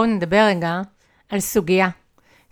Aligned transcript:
בואו 0.00 0.10
נדבר 0.10 0.46
רגע 0.48 0.80
על 1.28 1.40
סוגיה. 1.40 1.88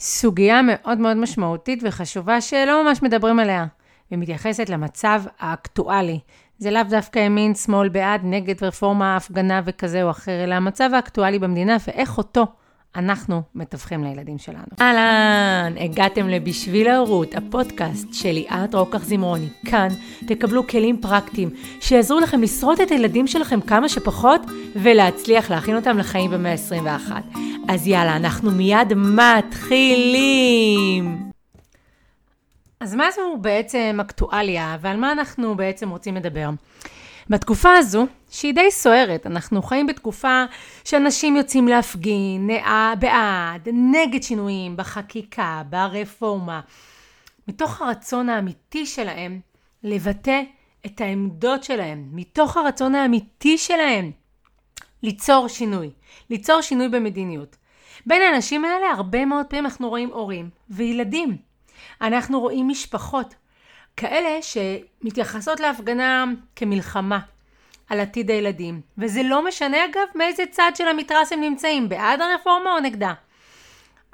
סוגיה 0.00 0.60
מאוד 0.62 0.98
מאוד 0.98 1.16
משמעותית 1.16 1.82
וחשובה 1.82 2.40
שלא 2.40 2.84
ממש 2.84 3.02
מדברים 3.02 3.38
עליה, 3.38 3.66
ומתייחסת 4.12 4.68
למצב 4.68 5.22
האקטואלי. 5.38 6.20
זה 6.58 6.70
לאו 6.70 6.82
דווקא 6.82 7.18
ימין, 7.18 7.54
שמאל, 7.54 7.88
בעד, 7.88 8.20
נגד 8.24 8.64
רפורמה, 8.64 9.16
הפגנה 9.16 9.60
וכזה 9.64 10.02
או 10.02 10.10
אחר, 10.10 10.44
אלא 10.44 10.54
המצב 10.54 10.90
האקטואלי 10.94 11.38
במדינה 11.38 11.76
ואיך 11.86 12.18
אותו 12.18 12.46
אנחנו 12.96 13.42
מתווכים 13.54 14.04
לילדים 14.04 14.38
שלנו. 14.38 14.64
אהלן, 14.80 15.72
הגעתם 15.80 16.28
ל"בשביל 16.28 16.88
ההורות", 16.88 17.34
הפודקאסט 17.34 18.06
של 18.12 18.32
ליאת 18.32 18.74
רוקח 18.74 19.04
זמרוני. 19.04 19.48
כאן 19.66 19.88
תקבלו 20.26 20.66
כלים 20.66 21.00
פרקטיים 21.00 21.50
שיעזרו 21.80 22.20
לכם 22.20 22.42
לשרוד 22.42 22.80
את 22.80 22.90
הילדים 22.90 23.26
שלכם 23.26 23.60
כמה 23.60 23.88
שפחות 23.88 24.40
ולהצליח 24.76 25.50
להכין 25.50 25.76
אותם 25.76 25.98
לחיים 25.98 26.30
במאה 26.30 26.52
ה-21. 26.52 27.12
אז 27.68 27.86
יאללה, 27.86 28.16
אנחנו 28.16 28.50
מיד 28.50 28.94
מתחילים. 28.94 30.46
אז 32.80 32.94
מה 32.94 33.04
זו 33.14 33.36
בעצם 33.40 33.98
אקטואליה 34.00 34.76
ועל 34.80 34.96
מה 34.96 35.12
אנחנו 35.12 35.54
בעצם 35.56 35.90
רוצים 35.90 36.16
לדבר? 36.16 36.48
בתקופה 37.30 37.76
הזו, 37.76 38.06
שהיא 38.30 38.54
די 38.54 38.70
סוערת, 38.70 39.26
אנחנו 39.26 39.62
חיים 39.62 39.86
בתקופה 39.86 40.44
שאנשים 40.84 41.36
יוצאים 41.36 41.68
להפגין, 41.68 42.50
בעד, 42.98 43.68
נגד 43.72 44.22
שינויים 44.22 44.76
בחקיקה, 44.76 45.62
ברפורמה, 45.68 46.60
מתוך 47.48 47.82
הרצון 47.82 48.28
האמיתי 48.28 48.86
שלהם 48.86 49.40
לבטא 49.82 50.42
את 50.86 51.00
העמדות 51.00 51.64
שלהם, 51.64 52.08
מתוך 52.12 52.56
הרצון 52.56 52.94
האמיתי 52.94 53.58
שלהם 53.58 54.10
ליצור 55.02 55.48
שינוי, 55.48 55.90
ליצור 56.30 56.60
שינוי 56.60 56.88
במדיניות. 56.88 57.56
בין 58.06 58.22
האנשים 58.22 58.64
האלה 58.64 58.86
הרבה 58.90 59.24
מאוד 59.24 59.46
פעמים 59.46 59.64
אנחנו 59.64 59.88
רואים 59.88 60.08
הורים 60.12 60.50
וילדים. 60.70 61.36
אנחנו 62.00 62.40
רואים 62.40 62.68
משפחות 62.68 63.34
כאלה 63.96 64.38
שמתייחסות 64.42 65.60
להפגנה 65.60 66.24
כמלחמה 66.56 67.18
על 67.88 68.00
עתיד 68.00 68.30
הילדים. 68.30 68.80
וזה 68.98 69.22
לא 69.22 69.44
משנה 69.44 69.84
אגב 69.84 70.06
מאיזה 70.14 70.42
צד 70.50 70.72
של 70.74 70.88
המתרס 70.88 71.32
הם 71.32 71.40
נמצאים, 71.40 71.88
בעד 71.88 72.20
הרפורמה 72.20 72.72
או 72.72 72.80
נגדה. 72.80 73.12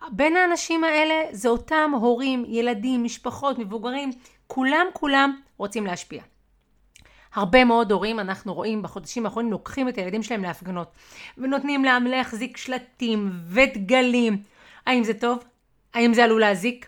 בין 0.08 0.36
האנשים 0.36 0.84
האלה 0.84 1.14
זה 1.30 1.48
אותם 1.48 1.90
הורים, 1.94 2.44
ילדים, 2.48 3.04
משפחות, 3.04 3.58
מבוגרים, 3.58 4.10
כולם 4.46 4.86
כולם 4.92 5.40
רוצים 5.56 5.86
להשפיע. 5.86 6.22
הרבה 7.34 7.64
מאוד 7.64 7.92
הורים 7.92 8.20
אנחנו 8.20 8.54
רואים 8.54 8.82
בחודשים 8.82 9.26
האחרונים 9.26 9.52
לוקחים 9.52 9.88
את 9.88 9.98
הילדים 9.98 10.22
שלהם 10.22 10.42
להפגנות 10.42 10.92
ונותנים 11.38 11.84
להם 11.84 12.04
להחזיק 12.04 12.56
שלטים 12.56 13.30
ודגלים. 13.46 14.42
האם 14.86 15.04
זה 15.04 15.14
טוב? 15.14 15.44
האם 15.94 16.14
זה 16.14 16.24
עלול 16.24 16.40
להזיק? 16.40 16.86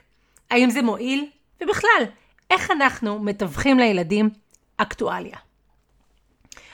האם 0.51 0.71
זה 0.71 0.83
מועיל? 0.83 1.27
ובכלל, 1.61 2.05
איך 2.51 2.71
אנחנו 2.71 3.19
מתווכים 3.19 3.79
לילדים 3.79 4.31
אקטואליה. 4.77 5.37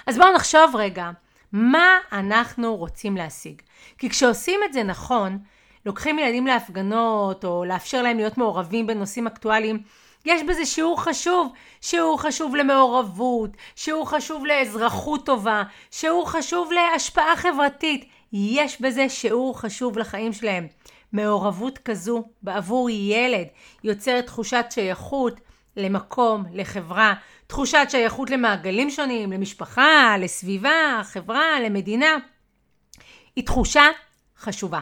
אז 0.06 0.16
בואו 0.16 0.34
נחשוב 0.34 0.76
רגע, 0.76 1.10
מה 1.52 1.96
אנחנו 2.12 2.76
רוצים 2.76 3.16
להשיג? 3.16 3.62
כי 3.98 4.10
כשעושים 4.10 4.60
את 4.64 4.72
זה 4.72 4.82
נכון, 4.82 5.38
לוקחים 5.86 6.18
ילדים 6.18 6.46
להפגנות, 6.46 7.44
או 7.44 7.64
לאפשר 7.64 8.02
להם 8.02 8.16
להיות 8.16 8.38
מעורבים 8.38 8.86
בנושאים 8.86 9.26
אקטואליים, 9.26 9.82
יש 10.24 10.42
בזה 10.42 10.66
שיעור 10.66 11.02
חשוב, 11.02 11.52
שיעור 11.80 12.22
חשוב 12.22 12.56
למעורבות, 12.56 13.50
שיעור 13.76 14.10
חשוב 14.10 14.46
לאזרחות 14.46 15.26
טובה, 15.26 15.62
שיעור 15.90 16.30
חשוב 16.30 16.70
להשפעה 16.72 17.36
חברתית. 17.36 18.08
יש 18.32 18.80
בזה 18.80 19.08
שיעור 19.08 19.60
חשוב 19.60 19.98
לחיים 19.98 20.32
שלהם. 20.32 20.66
מעורבות 21.12 21.78
כזו 21.78 22.24
בעבור 22.42 22.90
ילד 22.90 23.46
יוצרת 23.84 24.26
תחושת 24.26 24.66
שייכות, 24.70 25.40
למקום, 25.76 26.44
לחברה, 26.52 27.14
תחושת 27.46 27.86
שייכות 27.88 28.30
למעגלים 28.30 28.90
שונים, 28.90 29.32
למשפחה, 29.32 30.16
לסביבה, 30.18 31.00
חברה, 31.02 31.60
למדינה. 31.64 32.16
היא 33.36 33.46
תחושה 33.46 33.84
חשובה. 34.38 34.80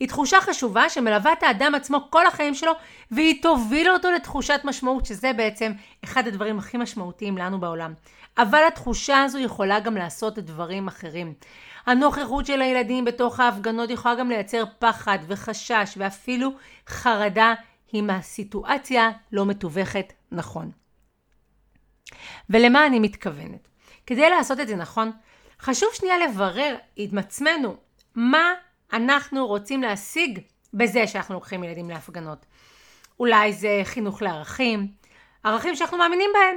היא 0.00 0.08
תחושה 0.08 0.40
חשובה 0.40 0.88
שמלווה 0.88 1.32
את 1.32 1.42
האדם 1.42 1.74
עצמו 1.74 2.10
כל 2.10 2.26
החיים 2.26 2.54
שלו 2.54 2.72
והיא 3.10 3.42
תוביל 3.42 3.90
אותו 3.90 4.10
לתחושת 4.10 4.60
משמעות 4.64 5.06
שזה 5.06 5.32
בעצם 5.32 5.72
אחד 6.04 6.26
הדברים 6.26 6.58
הכי 6.58 6.76
משמעותיים 6.76 7.38
לנו 7.38 7.60
בעולם. 7.60 7.94
אבל 8.38 8.60
התחושה 8.68 9.22
הזו 9.22 9.38
יכולה 9.38 9.80
גם 9.80 9.94
לעשות 9.94 10.38
דברים 10.38 10.88
אחרים. 10.88 11.34
הנוכחות 11.86 12.46
של 12.46 12.62
הילדים 12.62 13.04
בתוך 13.04 13.40
ההפגנות 13.40 13.90
יכולה 13.90 14.14
גם 14.14 14.28
לייצר 14.28 14.64
פחד 14.78 15.18
וחשש 15.26 15.94
ואפילו 15.96 16.50
חרדה 16.88 17.54
אם 17.94 18.10
הסיטואציה 18.10 19.10
לא 19.32 19.46
מתווכת 19.46 20.12
נכון. 20.32 20.70
ולמה 22.50 22.86
אני 22.86 22.98
מתכוונת? 22.98 23.68
כדי 24.06 24.30
לעשות 24.30 24.60
את 24.60 24.68
זה 24.68 24.76
נכון, 24.76 25.12
חשוב 25.60 25.88
שנייה 25.92 26.18
לברר 26.18 26.76
עם 26.96 27.18
עצמנו 27.18 27.76
מה 28.14 28.54
אנחנו 28.92 29.46
רוצים 29.46 29.82
להשיג 29.82 30.38
בזה 30.74 31.06
שאנחנו 31.06 31.34
לוקחים 31.34 31.64
ילדים 31.64 31.90
להפגנות. 31.90 32.46
אולי 33.20 33.52
זה 33.52 33.80
חינוך 33.84 34.22
לערכים, 34.22 34.92
ערכים 35.44 35.76
שאנחנו 35.76 35.98
מאמינים 35.98 36.30
בהם. 36.34 36.56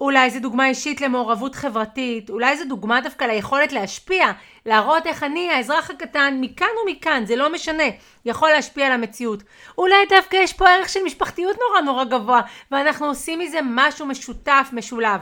אולי 0.00 0.30
זו 0.30 0.40
דוגמה 0.40 0.68
אישית 0.68 1.00
למעורבות 1.00 1.54
חברתית, 1.54 2.30
אולי 2.30 2.56
זו 2.56 2.64
דוגמה 2.64 3.00
דווקא 3.00 3.24
ליכולת 3.24 3.72
להשפיע, 3.72 4.26
להראות 4.66 5.06
איך 5.06 5.22
אני, 5.22 5.50
האזרח 5.50 5.90
הקטן, 5.90 6.38
מכאן 6.40 6.66
ומכאן, 6.82 7.26
זה 7.26 7.36
לא 7.36 7.52
משנה, 7.52 7.84
יכול 8.24 8.50
להשפיע 8.50 8.86
על 8.86 8.92
המציאות. 8.92 9.42
אולי 9.78 9.96
דווקא 10.08 10.36
יש 10.36 10.52
פה 10.52 10.68
ערך 10.68 10.88
של 10.88 11.00
משפחתיות 11.06 11.56
נורא 11.68 11.80
נורא 11.80 12.04
גבוה, 12.04 12.40
ואנחנו 12.70 13.06
עושים 13.06 13.38
מזה 13.38 13.58
משהו 13.64 14.06
משותף, 14.06 14.68
משולב. 14.72 15.20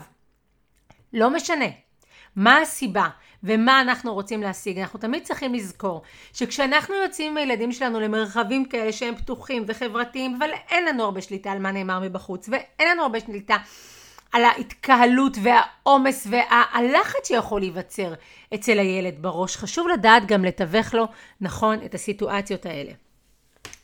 לא 1.13 1.31
משנה. 1.31 1.67
מה 2.37 2.59
הסיבה 2.59 3.09
ומה 3.45 3.81
אנחנו 3.81 4.15
רוצים 4.15 4.43
להשיג? 4.43 4.79
אנחנו 4.79 4.99
תמיד 4.99 5.23
צריכים 5.23 5.55
לזכור 5.55 6.03
שכשאנחנו 6.33 6.95
יוצאים 6.95 7.31
עם 7.31 7.37
הילדים 7.37 7.73
שלנו 7.73 8.01
למרחבים 8.01 8.65
כאלה 8.65 8.93
שהם 8.93 9.17
פתוחים 9.17 9.65
וחברתיים, 9.67 10.35
אבל 10.39 10.51
אין 10.71 10.85
לנו 10.85 11.05
הרבה 11.05 11.21
שליטה 11.21 11.53
על 11.53 11.59
מה 11.59 11.73
נאמר 11.73 12.01
מבחוץ, 12.01 12.49
ואין 12.49 12.89
לנו 12.89 13.03
הרבה 13.03 13.21
שליטה 13.21 13.57
על 14.33 14.45
ההתקהלות 14.45 15.37
והעומס 15.43 16.27
והלחץ 16.31 17.29
שיכול 17.29 17.61
להיווצר 17.61 18.15
אצל 18.55 18.79
הילד 18.79 19.15
בראש. 19.23 19.57
חשוב 19.57 19.89
לדעת 19.89 20.27
גם 20.27 20.45
לתווך 20.45 20.95
לו 20.95 21.07
נכון 21.41 21.79
את 21.85 21.95
הסיטואציות 21.95 22.67
האלה. 22.67 22.93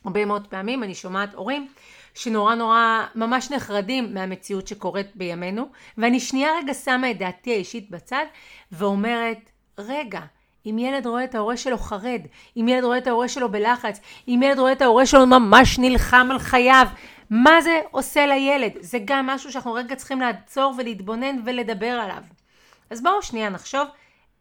הרבה 0.05 0.25
מאוד 0.25 0.47
פעמים 0.47 0.83
אני 0.83 0.95
שומעת 0.95 1.35
הורים 1.35 1.69
שנורא 2.15 2.55
נורא 2.55 3.07
ממש 3.15 3.51
נחרדים 3.51 4.15
מהמציאות 4.15 4.67
שקורית 4.69 5.07
בימינו, 5.15 5.69
ואני 5.99 6.21
שנייה 6.21 6.51
רגע 6.63 6.75
שמה 6.75 7.11
את 7.11 7.19
דעתי 7.19 7.53
האישית 7.53 7.91
בצד 7.91 8.25
ואומרת, 8.73 9.51
רגע, 9.79 10.21
אם 10.67 10.79
ילד 10.79 11.07
רואה 11.07 11.25
את 11.25 11.35
ההורה 11.35 11.57
שלו 11.57 11.79
חרד, 11.79 12.21
אם 12.57 12.69
ילד 12.69 12.85
רואה 12.85 12.99
את 12.99 13.07
ההורה 13.07 13.29
שלו 13.29 13.53
בלחץ, 13.53 14.01
אם 14.29 14.41
ילד 14.43 14.59
רואה 14.59 14.73
את 14.73 14.83
ההורה 14.83 15.07
שלו 15.07 15.27
ממש 15.27 15.79
נלחם 15.79 16.29
על 16.31 16.39
חייו, 16.39 16.87
מה 17.31 17.61
זה 17.61 17.81
עושה 17.91 18.27
לילד? 18.27 18.72
זה 18.81 18.99
גם 19.05 19.27
משהו 19.27 19.53
שאנחנו 19.53 19.72
רגע 19.72 19.97
צריכים 19.97 20.21
לעצור 20.21 20.75
ולהתבונן 20.78 21.37
ולדבר 21.44 21.87
עליו. 21.87 22.22
אז 22.91 23.03
בואו 23.03 23.22
שנייה 23.22 23.49
נחשוב 23.49 23.89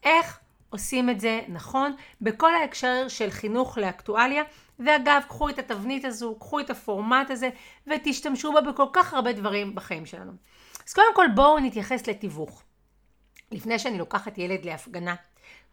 איך 0.03 0.39
עושים 0.69 1.09
את 1.09 1.19
זה 1.19 1.41
נכון 1.47 1.95
בכל 2.21 2.55
ההקשר 2.55 3.07
של 3.07 3.29
חינוך 3.29 3.77
לאקטואליה. 3.77 4.43
ואגב, 4.79 5.21
קחו 5.27 5.49
את 5.49 5.59
התבנית 5.59 6.05
הזו, 6.05 6.35
קחו 6.39 6.59
את 6.59 6.69
הפורמט 6.69 7.29
הזה 7.29 7.49
ותשתמשו 7.87 8.53
בה 8.53 8.61
בכל 8.61 8.85
כך 8.93 9.13
הרבה 9.13 9.33
דברים 9.33 9.75
בחיים 9.75 10.05
שלנו. 10.05 10.31
אז 10.87 10.93
קודם 10.93 11.15
כל 11.15 11.25
בואו 11.35 11.59
נתייחס 11.59 12.07
לתיווך. 12.07 12.63
לפני 13.51 13.79
שאני 13.79 13.97
לוקחת 13.97 14.37
ילד 14.37 14.65
להפגנה, 14.65 15.15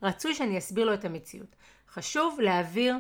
רצוי 0.03 0.35
שאני 0.35 0.59
אסביר 0.59 0.85
לו 0.85 0.95
את 0.95 1.05
המציאות. 1.05 1.57
חשוב 1.93 2.41
להעביר 2.41 2.97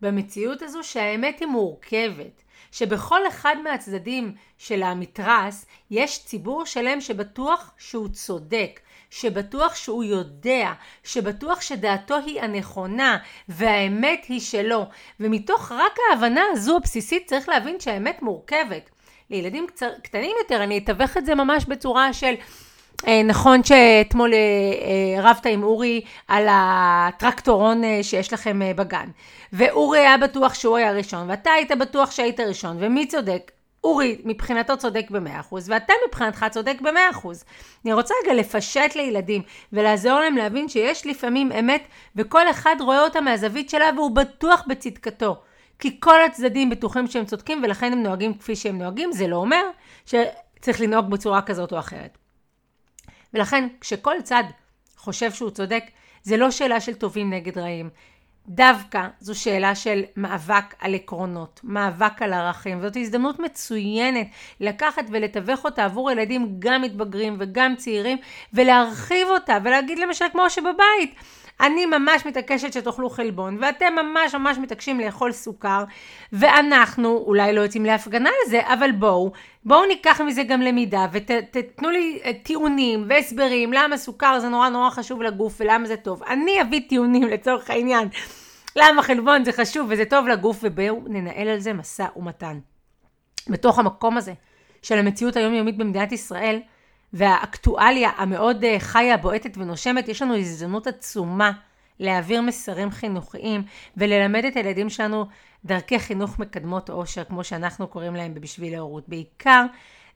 במציאות 0.00 0.62
הזו 0.62 0.82
שהאמת 0.82 1.40
היא 1.40 1.48
מורכבת, 1.48 2.42
שבכל 2.72 3.28
אחד 3.28 3.56
מהצדדים 3.64 4.34
של 4.58 4.82
המתרס 4.82 5.66
יש 5.90 6.24
ציבור 6.24 6.66
שלם 6.66 7.00
שבטוח 7.00 7.72
שהוא 7.78 8.08
צודק, 8.08 8.80
שבטוח 9.10 9.74
שהוא 9.74 10.04
יודע, 10.04 10.72
שבטוח 11.04 11.60
שדעתו 11.60 12.16
היא 12.16 12.40
הנכונה 12.40 13.18
והאמת 13.48 14.24
היא 14.28 14.40
שלו. 14.40 14.86
ומתוך 15.20 15.72
רק 15.72 15.92
ההבנה 16.10 16.42
הזו 16.52 16.76
הבסיסית 16.76 17.26
צריך 17.26 17.48
להבין 17.48 17.80
שהאמת 17.80 18.22
מורכבת. 18.22 18.90
לילדים 19.30 19.66
קצר, 19.66 19.90
קטנים 20.02 20.36
יותר 20.42 20.62
אני 20.62 20.78
אתווך 20.78 21.16
את 21.16 21.26
זה 21.26 21.34
ממש 21.34 21.64
בצורה 21.64 22.12
של 22.12 22.34
נכון 23.24 23.64
שאתמול 23.64 24.34
אה, 24.34 24.38
אה, 24.38 25.30
רבת 25.30 25.46
עם 25.46 25.62
אורי 25.62 26.00
על 26.28 26.46
הטרקטורון 26.50 27.82
שיש 28.02 28.32
לכם 28.32 28.60
בגן 28.76 29.08
ואורי 29.52 29.98
היה 29.98 30.18
בטוח 30.18 30.54
שהוא 30.54 30.76
היה 30.76 30.92
ראשון 30.92 31.30
ואתה 31.30 31.50
היית 31.50 31.72
בטוח 31.72 32.10
שהיית 32.10 32.40
ראשון 32.40 32.76
ומי 32.80 33.06
צודק? 33.06 33.50
אורי 33.84 34.20
מבחינתו 34.24 34.76
צודק 34.76 35.10
ב-100% 35.10 35.54
ואתה 35.66 35.92
מבחינתך 36.08 36.46
צודק 36.50 36.80
ב-100%. 36.80 37.28
אני 37.84 37.92
רוצה 37.92 38.14
רגע 38.24 38.34
לפשט 38.34 38.96
לילדים 38.96 39.42
ולעזור 39.72 40.20
להם 40.20 40.36
להבין 40.36 40.68
שיש 40.68 41.06
לפעמים 41.06 41.52
אמת 41.52 41.82
וכל 42.16 42.50
אחד 42.50 42.76
רואה 42.80 43.04
אותה 43.04 43.20
מהזווית 43.20 43.70
שלה 43.70 43.90
והוא 43.96 44.10
בטוח 44.10 44.64
בצדקתו. 44.66 45.36
כי 45.78 46.00
כל 46.00 46.22
הצדדים 46.22 46.70
בטוחים 46.70 47.06
שהם 47.06 47.24
צודקים 47.24 47.60
ולכן 47.62 47.92
הם 47.92 48.02
נוהגים 48.02 48.34
כפי 48.34 48.56
שהם 48.56 48.78
נוהגים, 48.78 49.12
זה 49.12 49.26
לא 49.26 49.36
אומר 49.36 49.62
שצריך 50.06 50.80
לנהוג 50.80 51.10
בצורה 51.10 51.42
כזאת 51.42 51.72
או 51.72 51.78
אחרת. 51.78 52.18
ולכן 53.34 53.68
כשכל 53.80 54.14
צד 54.22 54.44
חושב 54.96 55.32
שהוא 55.32 55.50
צודק, 55.50 55.84
זה 56.22 56.36
לא 56.36 56.50
שאלה 56.50 56.80
של 56.80 56.94
טובים 56.94 57.32
נגד 57.32 57.58
רעים. 57.58 57.90
דווקא 58.48 59.08
זו 59.20 59.40
שאלה 59.40 59.74
של 59.74 60.02
מאבק 60.16 60.74
על 60.78 60.94
עקרונות, 60.94 61.60
מאבק 61.64 62.22
על 62.22 62.32
ערכים, 62.32 62.80
זאת 62.82 62.96
הזדמנות 62.96 63.38
מצוינת 63.38 64.26
לקחת 64.60 65.04
ולתווך 65.10 65.64
אותה 65.64 65.84
עבור 65.84 66.10
ילדים 66.10 66.56
גם 66.58 66.82
מתבגרים 66.82 67.36
וגם 67.38 67.76
צעירים 67.76 68.18
ולהרחיב 68.52 69.28
אותה 69.28 69.58
ולהגיד 69.64 69.98
למשל 69.98 70.24
כמו 70.32 70.50
שבבית 70.50 71.14
אני 71.60 71.86
ממש 71.86 72.26
מתעקשת 72.26 72.72
שתאכלו 72.72 73.10
חלבון, 73.10 73.58
ואתם 73.60 73.94
ממש 74.02 74.34
ממש 74.34 74.58
מתעקשים 74.58 75.00
לאכול 75.00 75.32
סוכר, 75.32 75.84
ואנחנו 76.32 77.16
אולי 77.26 77.52
לא 77.52 77.60
יוצאים 77.60 77.84
להפגנה 77.84 78.28
על 78.28 78.50
זה, 78.50 78.60
אבל 78.72 78.92
בואו, 78.92 79.32
בואו 79.64 79.86
ניקח 79.86 80.20
מזה 80.20 80.42
גם 80.42 80.60
למידה, 80.60 81.06
ותתנו 81.12 81.90
לי 81.90 82.20
אה, 82.24 82.32
טיעונים 82.42 83.04
והסברים 83.08 83.72
למה 83.72 83.96
סוכר 83.96 84.38
זה 84.40 84.48
נורא 84.48 84.68
נורא 84.68 84.90
חשוב 84.90 85.22
לגוף 85.22 85.56
ולמה 85.60 85.86
זה 85.86 85.96
טוב. 85.96 86.22
אני 86.22 86.62
אביא 86.62 86.80
טיעונים 86.88 87.22
לצורך 87.22 87.70
העניין. 87.70 88.08
למה 88.76 89.02
חלבון 89.02 89.44
זה 89.44 89.52
חשוב 89.52 89.88
וזה 89.90 90.04
טוב 90.04 90.28
לגוף, 90.28 90.58
ובואו 90.62 91.02
ננהל 91.06 91.48
על 91.48 91.58
זה 91.58 91.72
משא 91.72 92.06
ומתן. 92.16 92.58
בתוך 93.48 93.78
המקום 93.78 94.16
הזה 94.16 94.32
של 94.82 94.98
המציאות 94.98 95.36
היומיומית 95.36 95.76
במדינת 95.76 96.12
ישראל, 96.12 96.60
והאקטואליה 97.12 98.10
המאוד 98.16 98.64
אה, 98.64 98.76
חיה, 98.80 99.16
בועטת 99.16 99.56
ונושמת, 99.56 100.08
יש 100.08 100.22
לנו 100.22 100.36
הזדמנות 100.36 100.86
עצומה 100.86 101.52
להעביר 102.00 102.40
מסרים 102.42 102.90
חינוכיים 102.90 103.62
וללמד 103.96 104.44
את 104.44 104.56
הילדים 104.56 104.90
שלנו 104.90 105.26
דרכי 105.64 105.98
חינוך 105.98 106.38
מקדמות 106.38 106.90
עושר, 106.90 107.24
כמו 107.24 107.44
שאנחנו 107.44 107.88
קוראים 107.88 108.14
להם 108.14 108.34
בשביל 108.34 108.74
ההורות. 108.74 109.08
בעיקר 109.08 109.66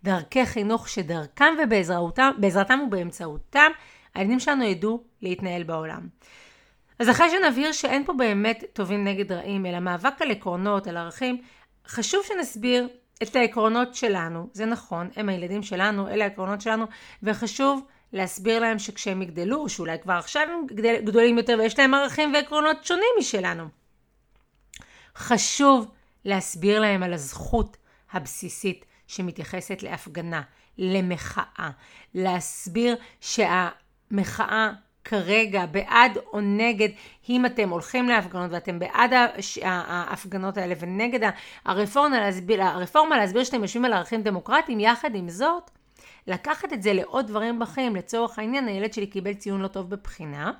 דרכי 0.05 0.47
חינוך 0.47 0.89
שדרכם 0.89 1.55
ובעזרתם 1.63 2.81
ובאמצעותם 2.87 3.71
הילדים 4.15 4.41
שלנו 4.41 4.65
ידעו 4.65 5.03
להתנהל 5.23 5.63
בעולם. 5.63 6.09
אז 6.99 7.11
אחרי 7.11 7.27
שנבהיר 7.31 7.73
שאין 7.73 8.05
פה 8.05 8.13
באמת 8.13 8.65
טובים 8.73 9.05
נגד 9.05 9.33
רעים, 9.33 9.67
אלא 9.67 9.81
מאבק 9.81 10.23
על 10.23 10.31
עקרונות, 10.31 10.87
על 10.87 10.97
ערכים, 10.97 11.43
חשוב 11.87 12.21
שנסביר 12.25 12.89
את 13.29 13.37
העקרונות 13.37 13.95
שלנו, 13.95 14.49
זה 14.53 14.67
נכון, 14.67 15.11
הם 15.17 15.29
הילדים 15.29 15.63
שלנו, 15.63 16.09
אלה 16.09 16.25
העקרונות 16.25 16.61
שלנו, 16.61 16.87
וחשוב 17.23 17.87
להסביר 18.13 18.59
להם 18.59 18.79
שכשהם 18.79 19.23
יגדלו, 19.23 19.57
או 19.57 19.69
שאולי 19.69 19.99
כבר 19.99 20.13
עכשיו 20.13 20.43
הם 20.43 20.67
גדל, 20.67 20.97
גדולים 21.05 21.39
יותר 21.39 21.57
ויש 21.59 21.79
להם 21.79 21.95
ערכים 21.95 22.35
ועקרונות 22.35 22.85
שונים 22.85 23.09
משלנו. 23.19 23.65
חשוב 25.17 25.91
להסביר 26.25 26.81
להם 26.81 27.03
על 27.03 27.13
הזכות 27.13 27.77
הבסיסית 28.13 28.85
שמתייחסת 29.07 29.83
להפגנה, 29.83 30.43
למחאה, 30.79 31.71
להסביר 32.15 32.97
שהמחאה 33.21 34.73
כרגע 35.05 35.67
בעד 35.67 36.19
או 36.33 36.41
נגד, 36.41 36.89
אם 37.29 37.47
אתם 37.47 37.69
הולכים 37.69 38.09
להפגנות 38.09 38.51
ואתם 38.51 38.79
בעד 38.79 39.13
ההפגנות 39.63 40.57
האלה 40.57 40.75
ונגד 40.79 41.31
הרפורמה 41.65 42.21
להסביר, 42.21 42.63
הרפורמה 42.63 43.17
להסביר 43.17 43.45
שאתם 43.45 43.63
יושבים 43.63 43.85
על 43.85 43.93
ערכים 43.93 44.23
דמוקרטיים, 44.23 44.81
יחד 44.81 45.15
עם 45.15 45.29
זאת, 45.29 45.71
לקחת 46.27 46.73
את 46.73 46.83
זה 46.83 46.93
לעוד 46.93 47.27
דברים 47.27 47.59
בחיים, 47.59 47.97
לצורך 47.97 48.39
העניין 48.39 48.69
הילד 48.69 48.93
שלי 48.93 49.07
קיבל 49.07 49.35
ציון 49.35 49.61
לא 49.61 49.69
טוב 49.69 49.91
בבחינה, 49.91 50.53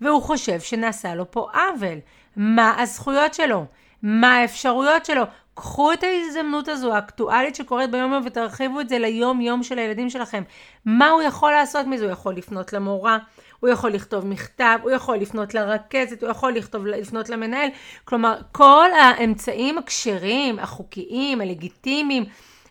והוא 0.00 0.22
חושב 0.22 0.60
שנעשה 0.60 1.14
לו 1.14 1.30
פה 1.30 1.48
עוול. 1.54 1.98
מה 2.36 2.82
הזכויות 2.82 3.34
שלו? 3.34 3.64
מה 4.02 4.36
האפשרויות 4.36 5.04
שלו? 5.04 5.22
קחו 5.56 5.92
את 5.92 6.02
ההזדמנות 6.02 6.68
הזו 6.68 6.94
האקטואלית 6.94 7.54
שקורית 7.54 7.90
ביום 7.90 8.12
יום 8.12 8.22
ותרחיבו 8.26 8.80
את 8.80 8.88
זה 8.88 8.98
ליום 8.98 9.40
יום 9.40 9.62
של 9.62 9.78
הילדים 9.78 10.10
שלכם. 10.10 10.42
מה 10.84 11.08
הוא 11.08 11.22
יכול 11.22 11.52
לעשות 11.52 11.86
מזה? 11.86 12.04
הוא 12.04 12.12
יכול 12.12 12.34
לפנות 12.34 12.72
למורה, 12.72 13.18
הוא 13.60 13.70
יכול 13.70 13.90
לכתוב 13.90 14.26
מכתב, 14.26 14.78
הוא 14.82 14.90
יכול 14.90 15.16
לפנות 15.16 15.54
לרכזת, 15.54 16.22
הוא 16.22 16.30
יכול 16.30 16.52
לכתוב, 16.52 16.86
לפנות 16.86 17.28
למנהל. 17.28 17.68
כלומר, 18.04 18.38
כל 18.52 18.90
האמצעים 19.00 19.78
הכשרים, 19.78 20.58
החוקיים, 20.58 21.40
הלגיטימיים, 21.40 22.24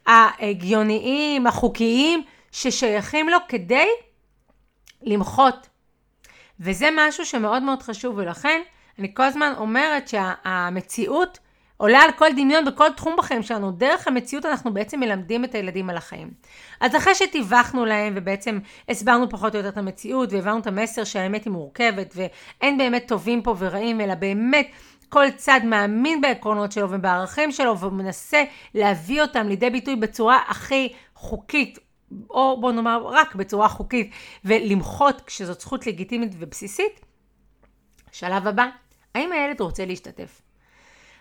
ההגיוניים, 0.06 1.48
החוקיים, 1.48 2.24
ששייכים 2.52 3.30
לו 3.30 3.38
כדי 3.48 3.88
למחות. 5.04 5.68
וזה 6.60 6.90
משהו 6.96 7.26
שמאוד 7.26 7.64
מאוד 7.64 7.82
חשוב, 7.82 8.18
ולכן 8.18 8.62
אני 9.00 9.14
כל 9.14 9.24
הזמן 9.24 9.54
אומרת 9.58 10.08
שהמציאות 10.08 11.40
עולה 11.78 12.00
על 12.00 12.12
כל 12.12 12.30
דמיון 12.32 12.66
בכל 12.66 12.90
תחום 12.98 13.16
בחיים 13.18 13.44
שלנו. 13.44 13.72
דרך 13.72 14.08
המציאות 14.08 14.46
אנחנו 14.46 14.74
בעצם 14.74 15.00
מלמדים 15.00 15.46
את 15.46 15.56
הילדים 15.56 15.90
על 15.90 15.98
החיים. 15.98 16.32
אז 16.80 16.96
אחרי 16.96 17.16
שטיווחנו 17.16 17.86
להם 17.86 18.14
ובעצם 18.18 18.60
הסברנו 18.90 19.30
פחות 19.30 19.54
או 19.54 19.60
יותר 19.60 19.70
את 19.70 19.78
המציאות 19.78 20.34
והבנו 20.34 20.60
את 20.60 20.68
המסר 20.68 21.04
שהאמת 21.04 21.46
היא 21.46 21.54
מורכבת 21.54 22.14
ואין 22.16 22.78
באמת 22.78 23.08
טובים 23.08 23.42
פה 23.42 23.56
ורעים 23.58 24.02
אלא 24.02 24.16
באמת 24.16 24.68
כל 25.10 25.26
צד 25.36 25.60
מאמין 25.64 26.22
בעקרונות 26.22 26.72
שלו 26.72 26.92
ובערכים 26.92 27.52
שלו 27.52 27.80
ומנסה 27.80 28.44
להביא 28.74 29.22
אותם 29.22 29.48
לידי 29.48 29.70
ביטוי 29.70 29.96
בצורה 29.96 30.40
הכי 30.48 30.94
חוקית 31.16 31.80
או 32.30 32.62
בוא 32.62 32.72
נאמר 32.72 33.08
רק 33.08 33.36
בצורה 33.36 33.68
חוקית 33.68 34.12
ולמחות 34.46 35.22
כשזאת 35.22 35.62
זכות 35.62 35.88
לגיטימית 35.88 36.32
ובסיסית. 36.40 37.00
שלב 38.12 38.48
הבא, 38.48 38.66
האם 39.16 39.32
הילד 39.32 39.62
רוצה 39.62 39.86
להשתתף? 39.86 40.42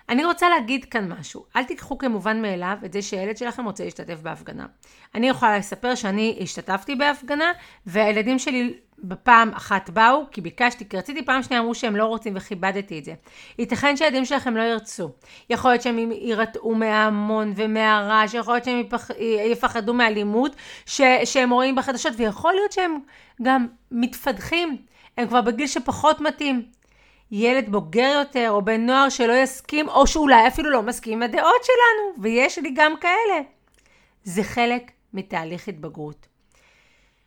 אני 0.08 0.24
רוצה 0.24 0.48
להגיד 0.48 0.84
כאן 0.84 1.12
משהו. 1.12 1.44
אל 1.56 1.64
תיקחו 1.64 1.98
כמובן 1.98 2.42
מאליו 2.42 2.76
את 2.84 2.92
זה 2.92 3.02
שהילד 3.02 3.36
שלכם 3.36 3.64
רוצה 3.64 3.84
להשתתף 3.84 4.20
בהפגנה. 4.22 4.66
אני 5.14 5.28
יכולה 5.28 5.58
לספר 5.58 5.94
שאני 5.94 6.38
השתתפתי 6.40 6.94
בהפגנה, 6.94 7.52
והילדים 7.86 8.38
שלי 8.38 8.74
בפעם 8.98 9.52
אחת 9.54 9.90
באו, 9.90 10.24
כי 10.30 10.40
ביקשתי, 10.40 10.88
כי 10.88 10.96
רציתי 10.96 11.24
פעם 11.24 11.42
שנייה 11.42 11.60
אמרו 11.62 11.74
שהם 11.74 11.96
לא 11.96 12.04
רוצים 12.04 12.36
וכיבדתי 12.36 12.98
את 12.98 13.04
זה. 13.04 13.14
ייתכן 13.58 13.96
שהילדים 13.96 14.24
שלכם 14.24 14.56
לא 14.56 14.62
ירצו. 14.62 15.10
יכול 15.50 15.70
להיות 15.70 15.82
שהם 15.82 16.12
יירתעו 16.12 16.74
מההמון 16.74 17.52
ומהרעש, 17.56 18.34
יכול 18.34 18.54
להיות 18.54 18.64
שהם 18.64 18.80
יפח, 18.80 19.10
יפחדו 19.50 19.94
מאלימות 19.94 20.56
ש, 20.86 21.00
שהם 21.24 21.50
רואים 21.50 21.76
בחדשות, 21.76 22.12
ויכול 22.16 22.52
להיות 22.52 22.72
שהם 22.72 22.98
גם 23.42 23.66
מתפדחים. 23.90 24.76
הם 25.18 25.28
כבר 25.28 25.40
בגיל 25.40 25.66
שפחות 25.66 26.20
מתאים. 26.20 26.62
ילד 27.36 27.68
בוגר 27.68 28.16
יותר 28.18 28.50
או 28.50 28.62
בן 28.62 28.86
נוער 28.86 29.08
שלא 29.08 29.32
יסכים, 29.32 29.88
או 29.88 30.06
שאולי 30.06 30.48
אפילו 30.48 30.70
לא 30.70 30.82
מסכים 30.82 31.12
עם 31.12 31.22
הדעות 31.22 31.64
שלנו, 31.64 32.22
ויש 32.22 32.58
לי 32.58 32.70
גם 32.74 32.92
כאלה. 33.00 33.40
זה 34.24 34.42
חלק 34.42 34.90
מתהליך 35.12 35.68
התבגרות. 35.68 36.26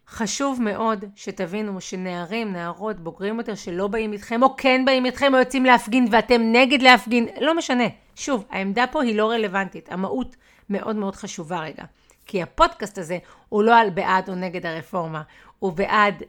חשוב 0.08 0.62
מאוד 0.62 1.06
שתבינו 1.16 1.82
שנערים, 1.82 2.54
נערות, 2.54 3.00
בוגרים 3.00 3.38
יותר 3.38 3.56
שלא 3.56 3.88
באים 3.88 4.14
איתכם, 4.14 4.44
או 4.44 4.56
כן 4.58 4.86
באים 4.86 5.06
איתכם, 5.06 5.34
או 5.34 5.40
יוצאים 5.40 5.66
להפגין 5.66 6.08
ואתם 6.12 6.42
נגד 6.42 6.82
להפגין, 6.82 7.28
לא 7.42 7.58
משנה. 7.58 7.88
שוב, 8.16 8.46
העמדה 8.50 8.86
פה 8.92 9.04
היא 9.04 9.16
לא 9.16 9.30
רלוונטית, 9.32 9.92
המהות 9.92 10.36
מאוד 10.70 10.96
מאוד 10.96 11.16
חשובה 11.16 11.60
רגע. 11.60 11.84
כי 12.26 12.42
הפודקאסט 12.42 12.98
הזה 12.98 13.18
הוא 13.50 13.64
לא 13.64 13.80
על 13.80 13.90
בעד 13.90 14.30
או 14.30 14.36
נגד 14.36 14.66
הרפורמה, 14.66 15.22
הוא 15.60 15.74
בעד 15.74 16.24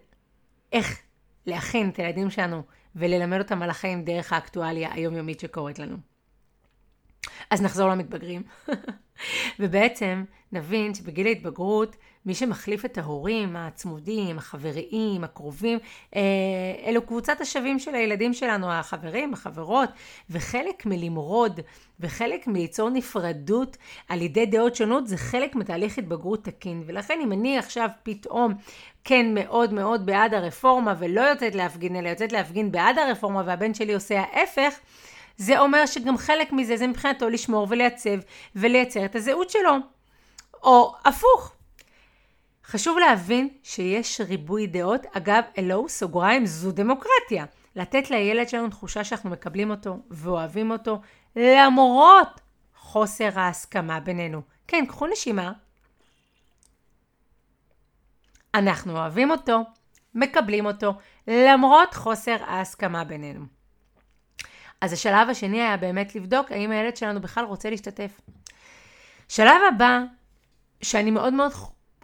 איך 0.72 0.98
להכין 1.46 1.88
את 1.88 1.96
הילדים 1.96 2.30
שלנו 2.30 2.62
וללמד 2.96 3.38
אותם 3.38 3.62
על 3.62 3.70
החיים 3.70 4.04
דרך 4.04 4.32
האקטואליה 4.32 4.92
היומיומית 4.92 5.40
שקורית 5.40 5.78
לנו. 5.78 5.96
אז 7.50 7.62
נחזור 7.62 7.88
למתבגרים. 7.88 8.42
ובעצם 9.60 10.24
נבין 10.52 10.94
שבגיל 10.94 11.26
ההתבגרות, 11.26 11.96
מי 12.26 12.34
שמחליף 12.34 12.84
את 12.84 12.98
ההורים 12.98 13.56
הצמודים, 13.56 14.38
החבריים, 14.38 15.24
הקרובים, 15.24 15.78
אה, 16.16 16.20
אלו 16.86 17.02
קבוצת 17.02 17.40
השווים 17.40 17.78
של 17.78 17.94
הילדים 17.94 18.34
שלנו, 18.34 18.72
החברים, 18.72 19.32
החברות, 19.32 19.88
וחלק 20.30 20.86
מלמרוד 20.86 21.60
וחלק 22.00 22.46
מליצור 22.46 22.90
נפרדות 22.90 23.76
על 24.08 24.22
ידי 24.22 24.46
דעות 24.46 24.76
שונות 24.76 25.06
זה 25.06 25.16
חלק 25.16 25.54
מתהליך 25.54 25.98
התבגרות 25.98 26.44
תקין. 26.44 26.82
ולכן 26.86 27.18
אם 27.22 27.32
אני 27.32 27.58
עכשיו 27.58 27.88
פתאום 28.02 28.54
כן 29.04 29.34
מאוד 29.34 29.72
מאוד 29.72 30.06
בעד 30.06 30.34
הרפורמה 30.34 30.94
ולא 30.98 31.20
יוצאת 31.20 31.54
להפגין, 31.54 31.96
אלא 31.96 32.08
יוצאת 32.08 32.32
להפגין 32.32 32.72
בעד 32.72 32.98
הרפורמה 32.98 33.42
והבן 33.46 33.74
שלי 33.74 33.94
עושה 33.94 34.20
ההפך, 34.20 34.78
זה 35.38 35.58
אומר 35.58 35.86
שגם 35.86 36.18
חלק 36.18 36.52
מזה 36.52 36.76
זה 36.76 36.86
מבחינתו 36.86 37.28
לשמור 37.28 37.66
ולייצב 37.70 38.18
ולייצר 38.56 39.04
את 39.04 39.16
הזהות 39.16 39.50
שלו. 39.50 39.76
או 40.62 40.94
הפוך. 41.04 41.52
חשוב 42.64 42.98
להבין 42.98 43.48
שיש 43.62 44.20
ריבוי 44.20 44.66
דעות, 44.66 45.00
אגב, 45.12 45.42
אלוהו 45.58 45.88
סוגריים 45.88 46.46
זו 46.46 46.72
דמוקרטיה. 46.72 47.44
לתת 47.76 48.10
לילד 48.10 48.48
שלנו 48.48 48.68
תחושה 48.68 49.04
שאנחנו 49.04 49.30
מקבלים 49.30 49.70
אותו 49.70 49.98
ואוהבים 50.10 50.70
אותו 50.70 51.00
למרות 51.36 52.40
חוסר 52.76 53.40
ההסכמה 53.40 54.00
בינינו. 54.00 54.42
כן, 54.68 54.84
קחו 54.88 55.06
נשימה. 55.06 55.52
אנחנו 58.54 58.98
אוהבים 58.98 59.30
אותו, 59.30 59.60
מקבלים 60.14 60.66
אותו, 60.66 60.94
למרות 61.28 61.94
חוסר 61.94 62.36
ההסכמה 62.46 63.04
בינינו. 63.04 63.57
אז 64.80 64.92
השלב 64.92 65.28
השני 65.30 65.60
היה 65.60 65.76
באמת 65.76 66.14
לבדוק 66.14 66.52
האם 66.52 66.70
הילד 66.70 66.96
שלנו 66.96 67.20
בכלל 67.20 67.44
רוצה 67.44 67.70
להשתתף. 67.70 68.20
שלב 69.28 69.60
הבא, 69.68 70.00
שאני 70.82 71.10
מאוד 71.10 71.32
מאוד 71.32 71.52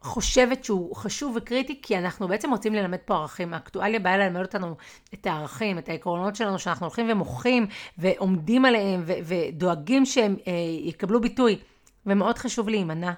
חושבת 0.01 0.65
שהוא 0.65 0.97
חשוב 0.97 1.37
וקריטי, 1.37 1.81
כי 1.83 1.99
אנחנו 1.99 2.29
בעצם 2.29 2.51
רוצים 2.51 2.75
ללמד 2.75 2.99
פה 3.05 3.15
ערכים. 3.15 3.55
האקטואליה 3.55 4.01
באה 4.01 4.17
ללמד 4.17 4.41
אותנו 4.41 4.77
את 5.15 5.27
הערכים, 5.27 5.79
את 5.79 5.89
העקרונות 5.89 6.37
שלנו, 6.37 6.59
שאנחנו 6.59 6.87
הולכים 6.87 7.11
ומוחים 7.11 7.67
ועומדים 7.99 8.65
עליהם 8.65 9.03
ו- 9.07 9.13
ודואגים 9.25 10.07
שהם 10.07 10.37
אה, 10.47 10.53
יקבלו 10.81 11.21
ביטוי. 11.21 11.59
ומאוד 12.07 12.39
חשוב 12.39 12.69
להימנע 12.69 13.13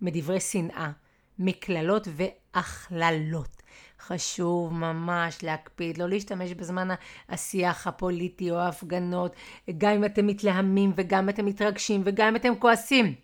מדברי 0.00 0.40
שנאה, 0.40 0.90
מקללות 1.38 2.08
והכללות. 2.10 3.59
חשוב 4.00 4.74
ממש 4.74 5.42
להקפיד, 5.42 5.98
לא 5.98 6.08
להשתמש 6.08 6.52
בזמן 6.52 6.88
השיח 7.28 7.86
הפוליטי 7.86 8.50
או 8.50 8.56
ההפגנות, 8.56 9.36
גם 9.78 9.90
אם 9.90 10.04
אתם 10.04 10.26
מתלהמים 10.26 10.92
וגם 10.96 11.18
אם 11.18 11.28
אתם 11.28 11.44
מתרגשים 11.44 12.02
וגם 12.04 12.28
אם 12.28 12.36
אתם 12.36 12.52
כועסים. 12.58 13.14